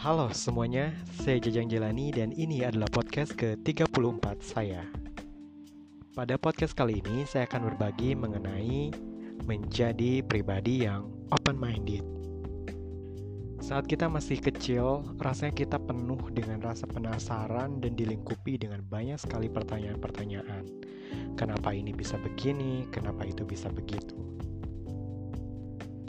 Halo 0.00 0.32
semuanya, 0.32 0.96
saya 1.20 1.36
Jajang 1.36 1.68
Jelani 1.68 2.08
dan 2.08 2.32
ini 2.32 2.64
adalah 2.64 2.88
podcast 2.88 3.36
ke-34 3.36 4.32
saya. 4.40 4.80
Pada 6.16 6.40
podcast 6.40 6.72
kali 6.72 7.04
ini 7.04 7.28
saya 7.28 7.44
akan 7.44 7.68
berbagi 7.68 8.16
mengenai 8.16 8.96
menjadi 9.44 10.24
pribadi 10.24 10.88
yang 10.88 11.04
open-minded. 11.28 12.00
Saat 13.60 13.92
kita 13.92 14.08
masih 14.08 14.40
kecil, 14.40 15.04
rasanya 15.20 15.52
kita 15.52 15.76
penuh 15.76 16.32
dengan 16.32 16.64
rasa 16.64 16.88
penasaran 16.88 17.84
dan 17.84 17.92
dilingkupi 17.92 18.56
dengan 18.56 18.80
banyak 18.80 19.20
sekali 19.20 19.52
pertanyaan-pertanyaan. 19.52 20.64
Kenapa 21.36 21.76
ini 21.76 21.92
bisa 21.92 22.16
begini? 22.16 22.88
Kenapa 22.88 23.28
itu 23.28 23.44
bisa 23.44 23.68
begitu? 23.68 24.16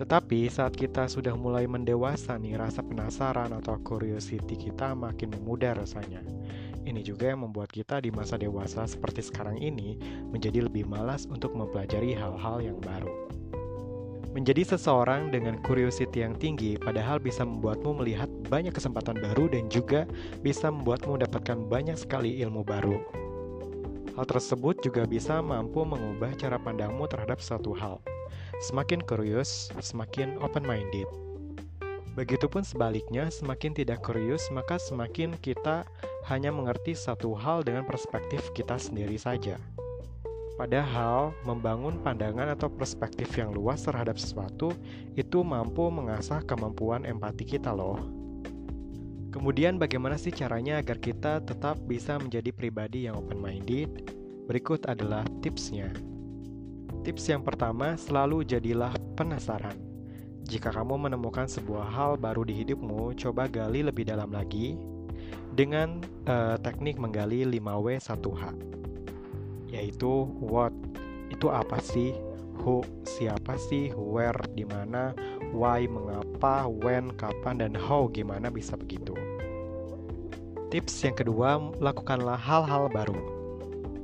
Tetapi 0.00 0.48
saat 0.48 0.72
kita 0.72 1.12
sudah 1.12 1.36
mulai 1.36 1.68
mendewasa 1.68 2.40
nih, 2.40 2.56
rasa 2.56 2.80
penasaran 2.80 3.52
atau 3.52 3.76
curiosity 3.84 4.56
kita 4.56 4.96
makin 4.96 5.28
memudar 5.36 5.76
rasanya. 5.76 6.24
Ini 6.88 7.04
juga 7.04 7.28
yang 7.28 7.44
membuat 7.44 7.68
kita 7.68 8.00
di 8.00 8.08
masa 8.08 8.40
dewasa 8.40 8.88
seperti 8.88 9.20
sekarang 9.20 9.60
ini 9.60 10.00
menjadi 10.32 10.64
lebih 10.64 10.88
malas 10.88 11.28
untuk 11.28 11.52
mempelajari 11.52 12.16
hal-hal 12.16 12.64
yang 12.64 12.80
baru. 12.80 13.12
Menjadi 14.32 14.72
seseorang 14.72 15.28
dengan 15.28 15.60
curiosity 15.60 16.24
yang 16.24 16.32
tinggi 16.32 16.80
padahal 16.80 17.20
bisa 17.20 17.44
membuatmu 17.44 18.00
melihat 18.00 18.32
banyak 18.48 18.72
kesempatan 18.72 19.20
baru 19.20 19.52
dan 19.52 19.68
juga 19.68 20.08
bisa 20.40 20.72
membuatmu 20.72 21.20
mendapatkan 21.20 21.60
banyak 21.68 22.00
sekali 22.00 22.40
ilmu 22.40 22.64
baru. 22.64 23.04
Hal 24.16 24.24
tersebut 24.24 24.80
juga 24.80 25.04
bisa 25.04 25.44
mampu 25.44 25.84
mengubah 25.84 26.32
cara 26.40 26.56
pandangmu 26.56 27.04
terhadap 27.04 27.42
suatu 27.44 27.76
hal. 27.76 28.00
Semakin 28.58 28.98
curious, 29.06 29.70
semakin 29.78 30.34
open-minded. 30.42 31.06
Begitupun 32.18 32.66
sebaliknya, 32.66 33.30
semakin 33.30 33.70
tidak 33.70 34.02
curious, 34.02 34.50
maka 34.50 34.82
semakin 34.82 35.38
kita 35.38 35.86
hanya 36.26 36.50
mengerti 36.50 36.92
satu 36.92 37.38
hal 37.38 37.62
dengan 37.62 37.86
perspektif 37.86 38.50
kita 38.50 38.74
sendiri 38.76 39.14
saja. 39.14 39.54
Padahal, 40.58 41.32
membangun 41.48 42.02
pandangan 42.04 42.52
atau 42.52 42.68
perspektif 42.68 43.32
yang 43.38 43.54
luas 43.54 43.80
terhadap 43.86 44.20
sesuatu 44.20 44.76
itu 45.16 45.40
mampu 45.40 45.88
mengasah 45.88 46.44
kemampuan 46.44 47.08
empati 47.08 47.48
kita, 47.48 47.72
loh. 47.72 47.96
Kemudian, 49.32 49.80
bagaimana 49.80 50.20
sih 50.20 50.34
caranya 50.34 50.82
agar 50.82 51.00
kita 51.00 51.40
tetap 51.46 51.80
bisa 51.88 52.20
menjadi 52.20 52.52
pribadi 52.52 53.08
yang 53.08 53.16
open-minded? 53.16 54.12
Berikut 54.50 54.84
adalah 54.84 55.24
tipsnya. 55.40 55.88
Tips 57.00 57.32
yang 57.32 57.40
pertama, 57.40 57.96
selalu 57.96 58.44
jadilah 58.44 58.92
penasaran. 59.16 59.72
Jika 60.44 60.68
kamu 60.68 61.08
menemukan 61.08 61.48
sebuah 61.48 61.88
hal 61.88 62.20
baru 62.20 62.44
di 62.44 62.60
hidupmu, 62.60 63.16
coba 63.16 63.48
gali 63.48 63.80
lebih 63.80 64.04
dalam 64.04 64.28
lagi 64.28 64.76
dengan 65.56 66.04
uh, 66.28 66.60
teknik 66.60 67.00
menggali 67.00 67.48
5W1H. 67.48 68.52
Yaitu 69.72 70.28
what, 70.44 70.76
itu 71.32 71.48
apa 71.48 71.80
sih? 71.80 72.12
Who, 72.60 72.84
siapa 73.08 73.56
sih? 73.56 73.96
Where, 73.96 74.44
di 74.52 74.68
mana? 74.68 75.16
Why, 75.56 75.88
mengapa? 75.88 76.68
When, 76.68 77.16
kapan? 77.16 77.64
Dan 77.64 77.72
how, 77.72 78.12
gimana 78.12 78.52
bisa 78.52 78.76
begitu? 78.76 79.16
Tips 80.68 81.00
yang 81.00 81.16
kedua, 81.16 81.56
lakukanlah 81.80 82.36
hal-hal 82.36 82.92
baru 82.92 83.39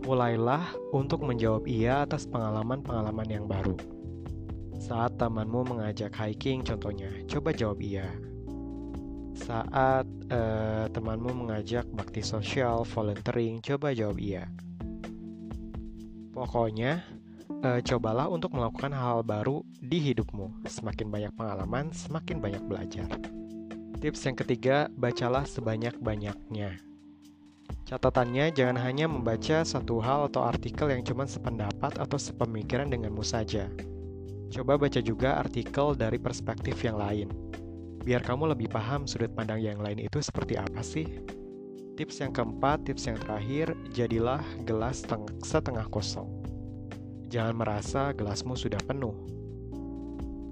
mulailah 0.06 0.62
untuk 0.94 1.26
menjawab 1.26 1.66
iya 1.66 2.06
atas 2.06 2.30
pengalaman-pengalaman 2.30 3.26
yang 3.26 3.50
baru. 3.50 3.74
Saat 4.78 5.18
temanmu 5.18 5.66
mengajak 5.66 6.14
hiking 6.14 6.62
contohnya, 6.62 7.10
coba 7.26 7.50
jawab 7.50 7.82
iya. 7.82 8.06
Saat 9.34 10.06
uh, 10.30 10.86
temanmu 10.94 11.44
mengajak 11.44 11.90
bakti 11.90 12.22
sosial, 12.22 12.86
volunteering, 12.86 13.58
coba 13.58 13.90
jawab 13.90 14.22
iya. 14.22 14.46
Pokoknya, 16.30 17.02
uh, 17.66 17.82
cobalah 17.82 18.30
untuk 18.30 18.54
melakukan 18.54 18.94
hal, 18.94 19.20
-hal 19.20 19.26
baru 19.26 19.66
di 19.82 19.98
hidupmu. 19.98 20.70
Semakin 20.70 21.10
banyak 21.10 21.32
pengalaman, 21.34 21.90
semakin 21.90 22.38
banyak 22.38 22.62
belajar. 22.62 23.10
Tips 23.98 24.22
yang 24.28 24.36
ketiga, 24.38 24.86
bacalah 24.94 25.48
sebanyak-banyaknya. 25.48 26.95
Catatannya 27.86 28.50
jangan 28.50 28.82
hanya 28.82 29.06
membaca 29.06 29.62
satu 29.62 30.02
hal 30.02 30.26
atau 30.26 30.42
artikel 30.42 30.90
yang 30.90 31.06
cuma 31.06 31.22
sependapat 31.22 32.02
atau 32.02 32.18
sepemikiran 32.18 32.90
denganmu 32.90 33.22
saja. 33.22 33.70
Coba 34.50 34.74
baca 34.74 34.98
juga 34.98 35.38
artikel 35.38 35.94
dari 35.94 36.18
perspektif 36.18 36.82
yang 36.82 36.98
lain. 36.98 37.30
Biar 38.02 38.26
kamu 38.26 38.58
lebih 38.58 38.74
paham 38.74 39.06
sudut 39.06 39.30
pandang 39.38 39.62
yang 39.62 39.78
lain 39.78 40.02
itu 40.02 40.18
seperti 40.18 40.58
apa 40.58 40.82
sih. 40.82 41.06
Tips 41.94 42.26
yang 42.26 42.34
keempat, 42.34 42.90
tips 42.90 43.06
yang 43.06 43.22
terakhir, 43.22 43.70
jadilah 43.94 44.42
gelas 44.66 45.06
setengah 45.46 45.86
kosong. 45.86 46.26
Jangan 47.30 47.54
merasa 47.54 48.10
gelasmu 48.10 48.58
sudah 48.58 48.82
penuh. 48.82 49.14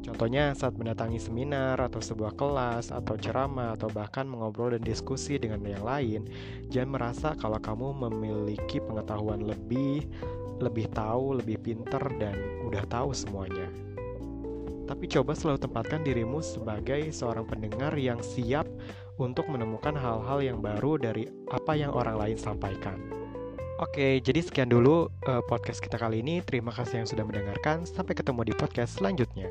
Contohnya 0.04 0.52
saat 0.52 0.76
mendatangi 0.76 1.16
seminar 1.16 1.80
atau 1.80 1.96
sebuah 1.96 2.36
kelas 2.36 2.92
atau 2.92 3.16
ceramah 3.16 3.72
atau 3.72 3.88
bahkan 3.88 4.28
mengobrol 4.28 4.76
dan 4.76 4.84
diskusi 4.84 5.40
dengan 5.40 5.64
yang 5.64 5.80
lain, 5.80 6.28
jangan 6.68 6.90
merasa 6.92 7.28
kalau 7.40 7.56
kamu 7.56 8.04
memiliki 8.08 8.84
pengetahuan 8.84 9.40
lebih, 9.48 10.04
lebih 10.60 10.92
tahu, 10.92 11.40
lebih 11.40 11.56
pinter 11.56 12.04
dan 12.20 12.36
udah 12.68 12.84
tahu 12.84 13.16
semuanya. 13.16 13.64
Tapi 14.84 15.08
coba 15.08 15.32
selalu 15.32 15.64
tempatkan 15.64 16.04
dirimu 16.04 16.44
sebagai 16.44 17.08
seorang 17.08 17.48
pendengar 17.48 17.96
yang 17.96 18.20
siap 18.20 18.68
untuk 19.16 19.48
menemukan 19.48 19.96
hal-hal 19.96 20.44
yang 20.44 20.60
baru 20.60 21.00
dari 21.00 21.24
apa 21.48 21.72
yang 21.72 21.96
orang 21.96 22.20
lain 22.20 22.36
sampaikan. 22.36 23.00
Oke, 23.80 24.20
jadi 24.20 24.44
sekian 24.44 24.70
dulu 24.70 25.08
uh, 25.26 25.42
podcast 25.48 25.80
kita 25.80 25.96
kali 25.96 26.20
ini. 26.20 26.44
Terima 26.44 26.70
kasih 26.70 27.02
yang 27.02 27.08
sudah 27.08 27.24
mendengarkan. 27.26 27.88
Sampai 27.88 28.14
ketemu 28.14 28.46
di 28.46 28.54
podcast 28.54 29.00
selanjutnya. 29.00 29.50